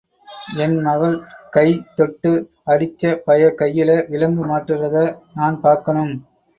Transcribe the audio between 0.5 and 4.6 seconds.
என் மகள கை தொட்டு அடிச்ச பய கையில விலங்கு